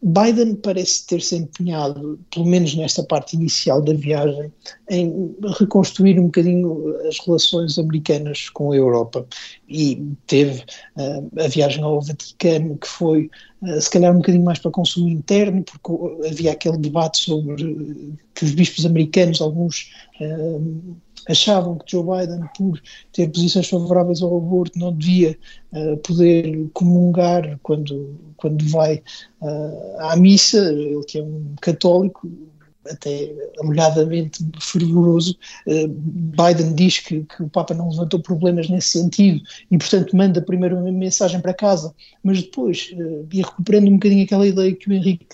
[0.02, 4.50] Biden parece ter-se empenhado, pelo menos nesta parte inicial da viagem,
[4.90, 9.28] em reconstruir um bocadinho as relações americanas com a Europa.
[9.68, 10.64] E teve
[10.96, 13.30] uh, a viagem ao Vaticano, que foi
[13.62, 18.46] uh, se calhar um bocadinho mais para consumo interno, porque havia aquele debate sobre que
[18.46, 19.92] os bispos americanos, alguns.
[20.22, 20.96] Uh,
[21.28, 25.38] achavam que Joe Biden, por ter posições favoráveis ao aborto, não devia
[25.74, 29.02] uh, poder comungar quando, quando vai
[29.42, 32.30] uh, à missa, ele que é um católico,
[32.88, 35.36] até alegadamente fervoroso,
[35.68, 40.42] uh, Biden diz que, que, o Papa não levantou problemas nesse sentido e, portanto, manda
[40.42, 42.94] primeiro uma mensagem para casa, mas depois,
[43.32, 45.28] e recuperando um bocadinho aquela ideia que o Henrique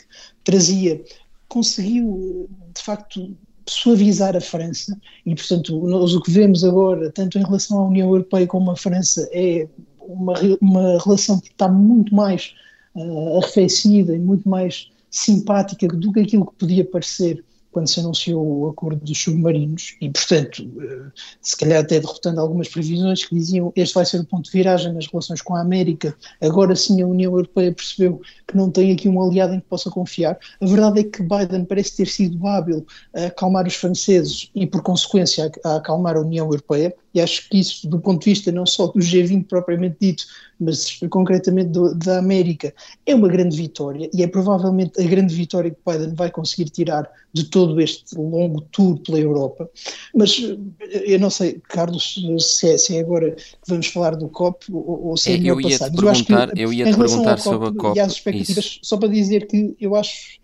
[0.43, 1.03] trazia,
[1.49, 3.35] conseguiu, de facto,
[3.67, 4.97] suavizar a França.
[5.25, 8.75] E, portanto, nós o que vemos agora, tanto em relação à União Europeia como à
[8.75, 9.67] França, é
[9.99, 12.53] uma, uma relação que está muito mais
[12.95, 18.45] uh, arrefecida e muito mais simpática do que aquilo que podia parecer quando se anunciou
[18.45, 23.71] o acordo dos submarinos e, portanto, eh, se calhar até derrotando algumas previsões que diziam
[23.75, 27.07] este vai ser o ponto de viragem nas relações com a América, agora sim a
[27.07, 30.37] União Europeia percebeu que não tem aqui um aliado em que possa confiar.
[30.59, 34.81] A verdade é que Biden parece ter sido hábil a acalmar os franceses e, por
[34.81, 38.65] consequência, a acalmar a União Europeia, e acho que isso, do ponto de vista não
[38.65, 40.25] só do G20 propriamente dito,
[40.59, 42.73] mas concretamente do, da América,
[43.05, 47.09] é uma grande vitória e é provavelmente a grande vitória que Biden vai conseguir tirar
[47.33, 49.69] de todo este longo tour pela Europa.
[50.13, 54.71] Mas eu não sei, Carlos, se é, se é agora que vamos falar do COP
[54.71, 55.79] ou, ou se é, é melhor eu ia.
[55.79, 58.79] Te perguntar, eu, eu ia te perguntar sobre a COP e as expectativas, isso.
[58.83, 60.40] só para dizer que eu acho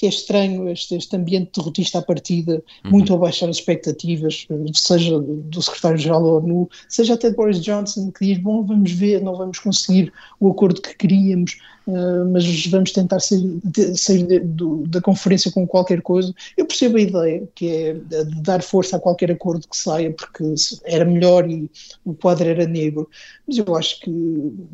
[0.00, 2.90] que é estranho este, este ambiente derrotista à partida, uhum.
[2.90, 8.24] muito abaixo das expectativas, seja do secretário-geral da ONU, seja até de Boris Johnson, que
[8.24, 10.10] diz, bom, vamos ver, não vamos conseguir
[10.40, 15.52] o acordo que queríamos, uh, mas vamos tentar sair, de, sair de, de, da conferência
[15.52, 16.34] com qualquer coisa.
[16.56, 20.54] Eu percebo a ideia, que é de dar força a qualquer acordo que saia, porque
[20.86, 21.70] era melhor e
[22.06, 23.06] o quadro era negro,
[23.46, 24.10] mas eu acho que,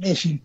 [0.05, 0.41] enfim,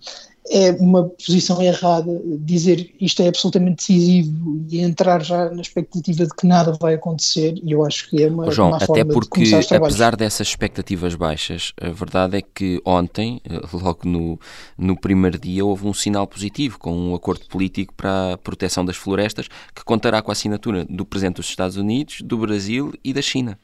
[0.49, 6.35] é uma posição errada dizer isto é absolutamente decisivo e entrar já na expectativa de
[6.35, 10.15] que nada vai acontecer e eu acho que é uma, João, uma até porque apesar
[10.15, 14.39] dessas expectativas baixas, a verdade é que ontem, eh, logo no,
[14.77, 18.95] no primeiro dia, houve um sinal positivo com um acordo político para a proteção das
[18.95, 23.21] florestas que contará com a assinatura do Presidente dos Estados Unidos, do Brasil e da
[23.21, 23.57] China.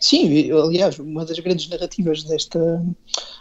[0.00, 2.58] Sim, aliás, uma das grandes narrativas desta,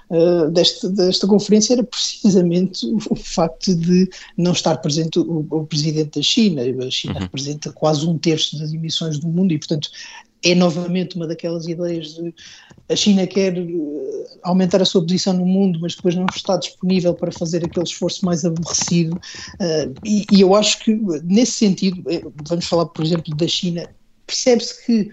[0.09, 5.65] uh, desta, desta conferência era precisamente o, o, facto de não estar presente o, o
[5.65, 6.61] presidente da China.
[6.85, 7.19] A China uhum.
[7.21, 9.89] representa quase um terço das emissões do mundo e, portanto,
[10.43, 12.33] é novamente uma daquelas ideias de
[12.89, 13.65] a China quer eh,
[14.43, 18.25] aumentar a sua posição no mundo, mas depois não está disponível para fazer aquele esforço
[18.25, 19.15] mais aborrecido.
[19.15, 23.89] Uh, e, e, eu acho que, nesse sentido, eh, vamos falar, por exemplo, da China,
[24.27, 25.09] percebe-se que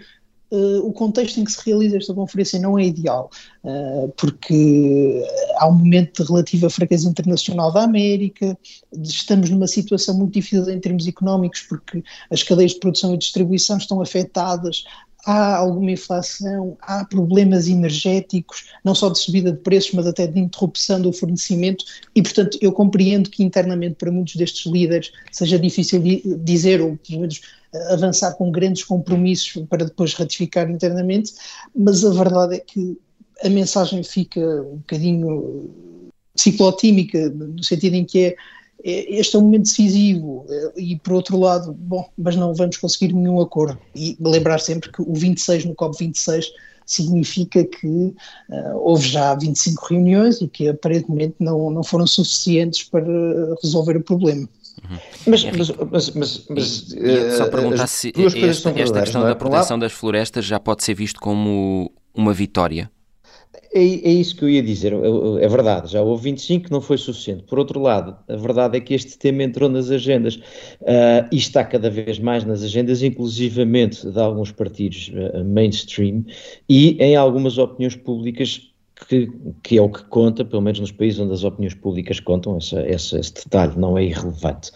[0.50, 3.30] Uh, o contexto em que se realiza esta conferência não é ideal,
[3.62, 5.24] uh, porque
[5.58, 8.58] há um momento de relativa fraqueza internacional da América,
[9.00, 13.78] estamos numa situação muito difícil em termos económicos, porque as cadeias de produção e distribuição
[13.78, 14.82] estão afetadas,
[15.24, 20.38] há alguma inflação, há problemas energéticos, não só de subida de preços, mas até de
[20.38, 26.02] interrupção do fornecimento, e portanto eu compreendo que internamente para muitos destes líderes seja difícil
[26.42, 27.40] dizer, ou pelo menos
[27.72, 31.32] eh, avançar com grandes compromissos para depois ratificar internamente,
[31.74, 32.98] mas a verdade é que
[33.42, 35.70] a mensagem fica um bocadinho
[36.36, 38.36] ciclotímica, no sentido em que é,
[38.84, 43.12] este é um momento decisivo eh, e por outro lado, bom, mas não vamos conseguir
[43.12, 46.46] nenhum acordo e lembrar sempre que o 26 no COP26
[46.86, 48.14] significa que uh,
[48.76, 53.06] houve já 25 reuniões e que aparentemente não, não foram suficientes para
[53.62, 54.48] resolver o problema.
[54.82, 54.98] Uhum.
[55.26, 58.12] Mas, mas, mas, mas, mas e, só perguntar se
[58.44, 59.26] esta, esta questão é?
[59.26, 62.90] da proteção das florestas já pode ser visto como uma vitória
[63.72, 66.98] é, é, isso que eu ia dizer, é, verdade, já houve 25 que não foi
[66.98, 67.44] suficiente.
[67.44, 71.64] Por outro lado, a verdade é que este tema entrou nas agendas uh, e está
[71.64, 76.24] cada vez mais nas agendas, inclusivamente de alguns partidos uh, mainstream
[76.68, 78.69] e em algumas opiniões públicas
[79.06, 79.32] que,
[79.62, 82.80] que, é o que conta, pelo menos nos países onde as opiniões públicas contam, essa,
[82.80, 84.70] essa, esse detalhe não é irrelevante.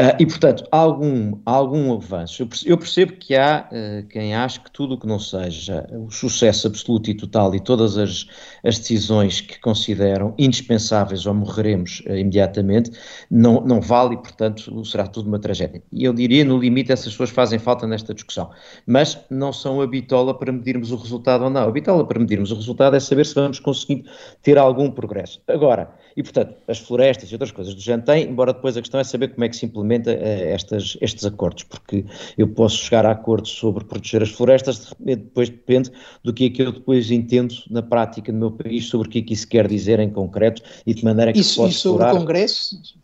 [0.00, 2.48] Uh, e, portanto, há algum, algum avanço.
[2.66, 6.66] Eu percebo que há uh, quem acha que tudo o que não seja o sucesso
[6.66, 8.26] absoluto e total e todas as,
[8.64, 12.90] as decisões que consideram indispensáveis ou morreremos uh, imediatamente,
[13.30, 15.82] não, não vale e, portanto, será tudo uma tragédia.
[15.92, 18.50] E eu diria, no limite, essas pessoas fazem falta nesta discussão.
[18.86, 21.68] Mas não são a bitola para medirmos o resultado ou não.
[21.68, 24.08] A bitola para medirmos o resultado é saber se vamos conseguindo
[24.42, 25.40] ter algum progresso.
[25.48, 29.00] Agora, e portanto, as florestas e outras coisas do género têm, embora depois a questão
[29.00, 32.04] é saber como é que se implementa uh, estas, estes acordos, porque
[32.36, 35.90] eu posso chegar a acordos sobre proteger as florestas, depois depende
[36.22, 39.18] do que é que eu depois entendo na prática no meu país sobre o que
[39.20, 41.88] é que isso quer dizer em concreto e de maneira que isso, se pode isso
[41.88, 42.14] explorar...
[42.14, 43.02] o Congresso?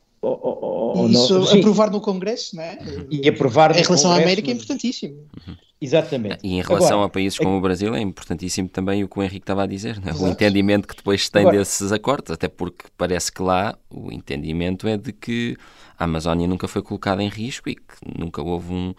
[1.10, 2.78] Isso aprovar no Congresso, não é?
[3.10, 5.14] E aprovar Em relação Congresso, à América é importantíssimo.
[5.46, 5.56] Uhum.
[5.80, 6.38] Exatamente.
[6.42, 9.22] E em relação Agora, a países como o Brasil é importantíssimo também o que o
[9.22, 10.12] Henrique estava a dizer, né?
[10.12, 14.10] o entendimento que depois se tem Agora, desses acordos, até porque parece que lá o
[14.10, 15.56] entendimento é de que
[15.96, 18.94] a Amazónia nunca foi colocada em risco e que nunca houve um,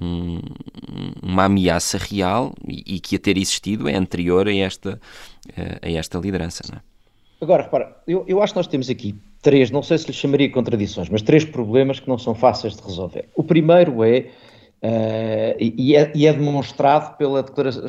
[0.00, 0.40] um,
[1.20, 5.00] uma ameaça real e, e, que a ter existido é anterior a esta,
[5.82, 6.62] a esta liderança.
[6.70, 6.82] Não é?
[7.40, 10.50] Agora, repara, eu, eu acho que nós temos aqui três, não sei se lhe chamaria
[10.50, 13.28] contradições, mas três problemas que não são fáceis de resolver.
[13.34, 14.26] O primeiro é
[14.82, 17.44] Uh, e, é, e, é, demonstrado pelas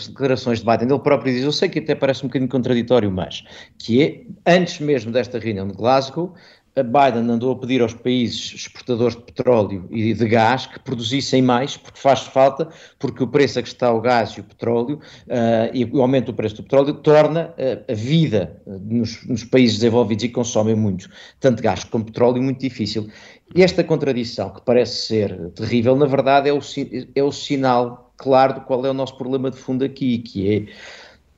[0.08, 0.90] declarações de Biden.
[0.90, 3.46] Ele próprio diz: Eu sei que até parece um bocadinho contraditório, mas
[3.80, 6.34] que é, antes mesmo desta reunião de Glasgow,
[6.76, 11.76] Biden andou a pedir aos países exportadores de petróleo e de gás que produzissem mais,
[11.76, 15.70] porque faz falta, porque o preço a que está o gás e o petróleo uh,
[15.74, 20.24] e o aumento do preço do petróleo torna uh, a vida nos, nos, países desenvolvidos
[20.24, 21.10] e que consomem muito,
[21.42, 23.10] tanto gás como petróleo, muito difícil.
[23.54, 26.60] E esta contradição, que parece ser terrível, na verdade é o,
[27.14, 30.66] é o sinal claro do qual é o nosso problema de fundo aqui, que é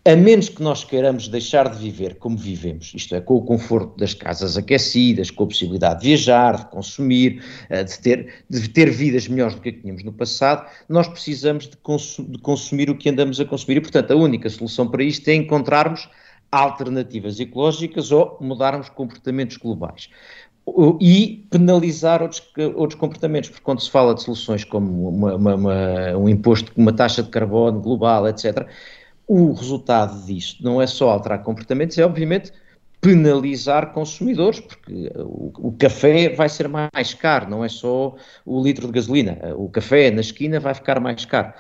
[0.05, 3.97] a menos que nós queiramos deixar de viver como vivemos, isto é, com o conforto
[3.97, 8.91] das casas aquecidas, com a possibilidade de viajar, de consumir, eh, de ter, de ter
[8.91, 13.09] vidas melhores do que tínhamos no passado, nós precisamos de, consu de consumir o que
[13.09, 13.77] andamos a consumir.
[13.77, 16.09] E, portanto, a única solução para isto é encontrarmos
[16.51, 20.09] alternativas ecológicas ou mudarmos comportamentos globais
[21.01, 22.41] e penalizar outros,
[22.75, 26.93] outros comportamentos, porque quando se fala de soluções como uma, uma, uma, um imposto, uma
[26.93, 28.65] taxa de carbono global, etc.,
[29.33, 32.51] o resultado disto não é só alterar comportamentos, é obviamente
[33.01, 38.15] penalizar consumidores, porque o, o, café vai ser mais caro, não é só
[38.45, 39.39] o litro de gasolina.
[39.57, 41.51] O café na esquina vai ficar mais caro.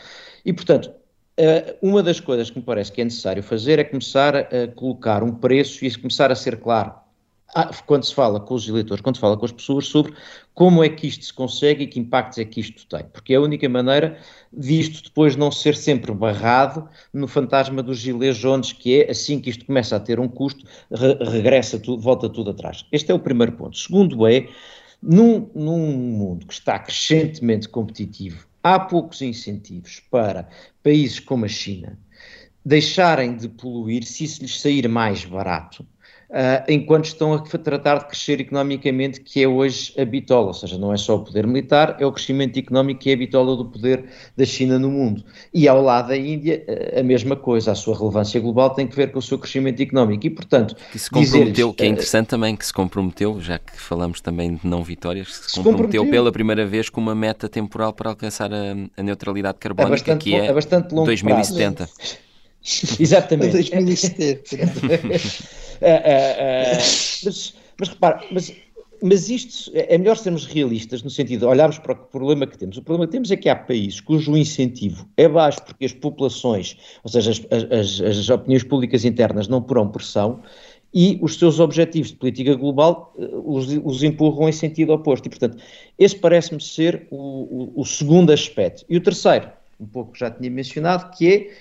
[0.45, 0.91] E, portanto,
[1.35, 5.23] eh, uma das coisas que me parece que é necessário fazer é começar a colocar
[5.23, 6.93] um preço e começar a ser claro
[7.85, 10.13] quando se fala com os eleitores, quando se fala com as pessoas sobre
[10.53, 13.05] como é que isto se consegue e que impactos é que isto tem.
[13.05, 14.17] Porque é a única maneira
[14.51, 19.65] disto depois não ser sempre barrado no fantasma dos gilets que é assim que isto
[19.65, 22.85] começa a ter um custo, re regressa tudo, volta tudo atrás.
[22.91, 23.77] Este é o primeiro ponto.
[23.77, 24.47] Segundo é,
[25.01, 30.47] num, num mundo que está crescentemente competitivo, há poucos incentivos para
[30.81, 31.99] países como a China
[32.65, 35.85] deixarem de poluir se isso lhes sair mais barato
[36.33, 40.77] uh, enquanto estão a tratar de crescer economicamente, que é hoje a bitola, ou seja,
[40.77, 43.65] não é só o poder militar, é o crescimento económico que é a bitola do
[43.65, 44.05] poder
[44.35, 45.23] da China no mundo.
[45.53, 48.95] E ao lado da Índia, uh, a mesma coisa, a sua relevância global tem que
[48.95, 50.75] ver com o seu crescimento económico e, portanto...
[50.91, 54.67] Que se comprometeu, que é interessante também, que se comprometeu, já que falamos também de
[54.67, 58.09] não vitórias, que se, se comprometeu, comprometeu, pela primeira vez com uma meta temporal para
[58.09, 61.75] alcançar a, a neutralidade carbónica, é bastante, que é, é bastante longo 2070.
[61.85, 62.23] Prazo.
[62.99, 63.51] Exatamente.
[63.51, 64.55] 2070.
[64.55, 65.11] uh, uh,
[67.25, 68.53] mas, mas repare, mas,
[69.01, 72.77] mas isto é melhor sermos realistas no sentido de olharmos para o problema que temos.
[72.77, 76.77] O problema que temos é que há países cujo incentivo é baixo porque as populações,
[77.03, 77.41] ou seja, as,
[77.71, 80.41] as, as opiniões públicas internas não porão pressão
[80.93, 85.25] e os seus objetivos de política global uh, os, os, empurram em sentido oposto.
[85.25, 85.57] E, portanto,
[85.97, 88.85] esse parece-me ser o, o, o, segundo aspecto.
[88.87, 89.49] E o terceiro,
[89.79, 91.51] um pouco já tinha mencionado, que é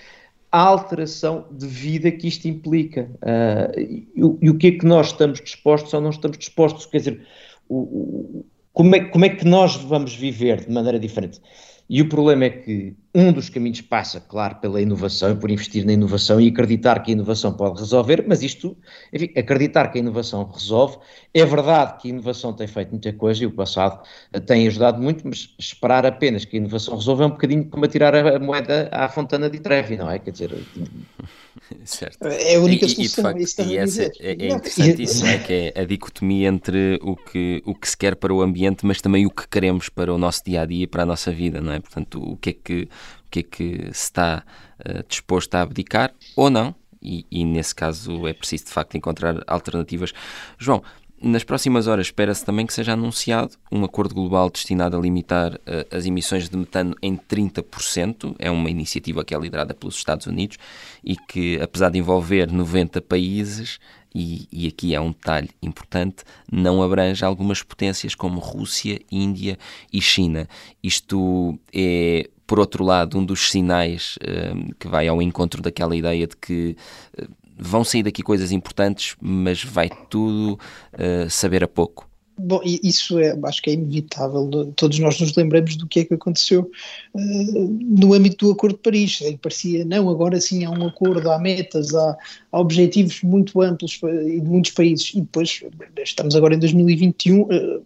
[0.53, 3.09] a alteração de vida que isto implica.
[3.23, 4.07] Uh, e,
[4.39, 6.85] e, o que é que nós estamos dispostos ou não estamos dispostos?
[6.85, 7.27] Quer dizer,
[7.67, 11.41] o, o, como, é, como é que nós vamos viver de maneira diferente?
[11.89, 15.85] E o problema é que um dos caminhos passa, claro, pela inovação e por investir
[15.85, 18.75] na inovação e acreditar que a inovação pode resolver, mas isto,
[19.11, 20.97] enfim, acreditar que a inovação resolve.
[21.31, 24.01] É verdade que a inovação tem feito muita coisa e o passado
[24.47, 28.15] tem ajudado muito, mas esperar apenas que a inovação resolva é um bocadinho como atirar
[28.15, 30.17] a moeda à fontana de Trevi, não é?
[30.17, 30.51] Quer dizer.
[31.85, 32.25] Certo.
[32.27, 33.37] É a única solução.
[33.37, 35.37] E, e, facto, e essa, é, é interessante isso, é?
[35.37, 39.01] que é a dicotomia entre o que, o que se quer para o ambiente, mas
[39.01, 41.61] também o que queremos para o nosso dia a dia e para a nossa vida,
[41.61, 41.79] não é?
[41.79, 42.89] Portanto, o que é que,
[43.33, 44.43] que, é que se está
[44.79, 49.43] uh, disposto a abdicar ou não, e, e, nesse caso é preciso de facto encontrar
[49.45, 50.13] alternativas.
[50.57, 50.81] João,
[51.21, 55.59] nas próximas horas espera-se também que seja anunciado um acordo global destinado a limitar uh,
[55.95, 58.35] as emissões de metano em 30%.
[58.39, 60.57] É uma iniciativa que é liderada pelos Estados Unidos
[61.03, 63.79] e que, apesar de envolver 90 países,
[64.15, 69.57] e, e, aqui é um detalhe importante, não abrange algumas potências como Rússia, Índia
[69.91, 70.47] e China.
[70.83, 76.27] Isto é, por outro lado, um dos sinais uh, que vai ao encontro daquela ideia
[76.27, 76.75] de que
[77.19, 77.27] uh,
[77.57, 80.59] vão sair daqui coisas importantes, mas vai tudo
[80.93, 82.07] uh, saber a pouco.
[82.35, 84.73] Bom, isso é, acho que é inevitável.
[84.75, 86.69] Todos nós nos lembramos do que é que aconteceu
[87.13, 89.21] uh, no âmbito do Acordo de Paris.
[89.21, 92.17] Em parecia, não, agora sim há um acordo, há metas, há,
[92.51, 95.11] há, objetivos muito amplos e de muitos países.
[95.13, 95.63] E depois,
[96.03, 97.83] estamos agora em 2021, uh,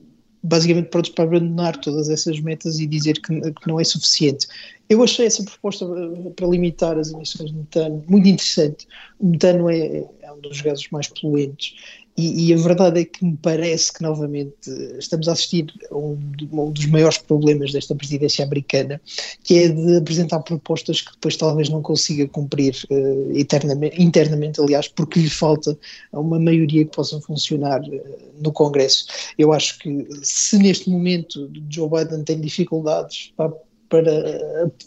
[0.47, 4.47] basicamente prontos para abandonar todas essas metas e dizer que, que, não é suficiente.
[4.89, 8.87] Eu achei essa proposta eh, para limitar as emissões de metano muito interessante.
[9.19, 11.75] O metano é, é um dos gases mais poluentes
[12.18, 16.20] e, e, a verdade é que me parece que novamente estamos a assistir a um,
[16.51, 18.99] um, dos maiores problemas desta presidência americana,
[19.43, 24.88] que é de apresentar propostas que depois talvez não consiga cumprir uh, internamente, internamente, aliás,
[24.88, 25.78] porque lhe falta
[26.11, 28.01] uma maioria que possa funcionar uh,
[28.41, 29.05] no Congresso.
[29.38, 33.53] Eu acho que se neste momento Joe Biden tem dificuldades para
[33.89, 34.11] para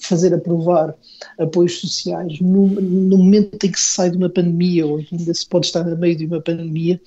[0.00, 0.94] fazer aprovar
[1.38, 5.46] apoios sociais no, no, momento em que se sai de uma pandemia ou ainda se
[5.46, 7.00] pode estar no meio de uma pandemia,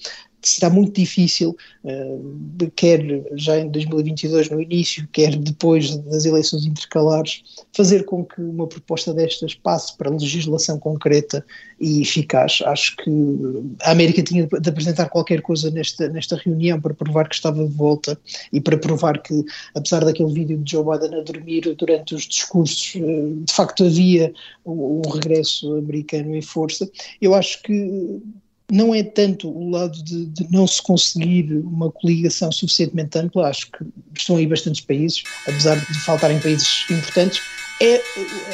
[0.50, 3.02] será muito difícil, uh, quer
[3.36, 7.44] já em 2022 no início, quer depois das eleições intercalares,
[7.76, 11.46] fazer com que uma proposta destas passe para legislação concreta
[11.80, 12.60] e eficaz.
[12.66, 13.12] Acho que
[13.82, 17.74] a América tinha de apresentar qualquer coisa nesta, nesta reunião para provar que estava de
[17.74, 18.20] volta
[18.52, 19.44] e para provar que,
[19.76, 24.34] apesar daquele vídeo de Joe Biden a dormir durante os discursos, uh, de facto havia
[24.66, 26.90] um regresso americano em força.
[27.22, 28.22] Eu acho que
[28.72, 33.72] não é tanto o lado de, de, não se conseguir uma coligação suficientemente ampla, acho
[33.72, 33.86] que
[34.18, 37.42] estão aí bastantes países, apesar de faltarem países importantes,
[37.82, 37.96] é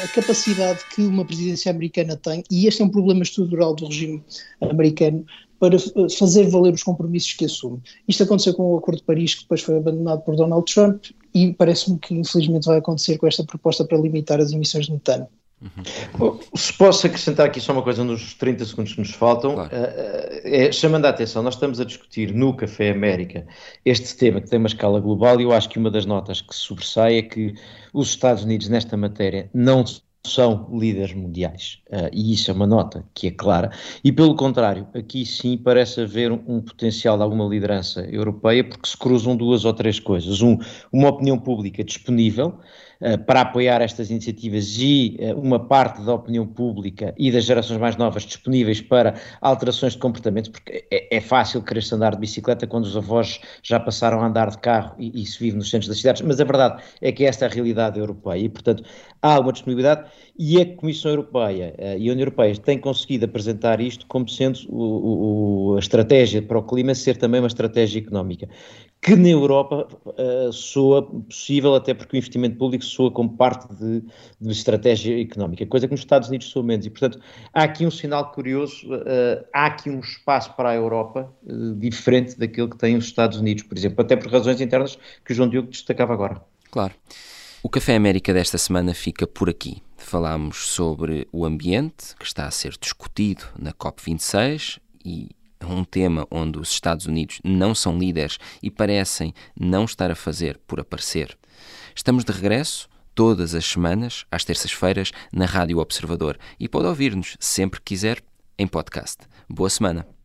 [0.02, 4.22] a capacidade que uma presidência americana tem, e este é um problema estrutural do regime
[4.60, 5.24] americano,
[5.60, 5.76] para
[6.18, 7.82] fazer valer os compromissos que assume.
[8.08, 11.04] Isto aconteceu com o Acordo de Paris, que depois foi abandonado por Donald Trump,
[11.34, 15.28] e parece-me que infelizmente vai acontecer com esta proposta para limitar as emissões de metano.
[15.60, 16.38] Uhum.
[16.54, 19.68] Se posso acrescentar aqui só uma coisa nos 30 segundos que nos faltam, claro.
[19.68, 23.46] uh, é, chamando a atenção, nós estamos a discutir no Café América
[23.84, 26.54] este tema que tem uma escala global e eu acho que uma das notas que
[26.54, 27.54] sobressai é que
[27.92, 29.84] os Estados Unidos nesta matéria não
[30.26, 33.70] são líderes mundiais uh, e isso é uma nota que é clara
[34.02, 38.88] e pelo contrário, aqui sim parece haver um, um potencial de alguma liderança europeia porque
[38.88, 40.58] se cruzam duas ou três coisas, um,
[40.90, 42.58] uma opinião pública disponível
[43.26, 48.24] para apoiar estas iniciativas e uma parte da opinião pública e das gerações mais novas
[48.24, 52.96] disponíveis para alterações de comportamento, porque é, é fácil querer-se andar de bicicleta quando os
[52.96, 56.22] avós já passaram a andar de carro e, e se vive nos centros das cidades,
[56.22, 58.84] mas a verdade é que esta é a realidade europeia e, portanto,
[59.22, 64.06] há uma disponibilidade e a Comissão Europeia e a União Europeia têm conseguido apresentar isto
[64.06, 68.48] como sendo o, o, a estratégia para o clima ser também uma estratégia económica,
[69.00, 74.02] que na Europa uh, soa possível, até porque o investimento público soa como parte de,
[74.40, 76.84] de, estratégia económica, coisa que nos Estados Unidos soa menos.
[76.84, 77.18] E, portanto,
[77.52, 82.38] há aqui um sinal curioso, uh, há aqui um espaço para a Europa uh, diferente
[82.38, 85.48] daquele que tem os Estados Unidos, por exemplo, até por razões internas que o João
[85.48, 86.42] Diogo destacava agora.
[86.70, 86.92] Claro.
[87.62, 89.82] O Café América desta semana fica por aqui.
[89.98, 95.28] Falámos sobre o ambiente que está a ser discutido na COP26 e
[95.62, 100.58] um tema onde os Estados Unidos não são líderes e parecem não estar a fazer
[100.66, 101.36] por aparecer.
[101.94, 107.78] Estamos de regresso todas as semanas, às terças-feiras, na Rádio Observador e pode ouvir-nos sempre
[107.80, 108.22] que quiser
[108.58, 109.18] em podcast.
[109.46, 110.19] Boa semana.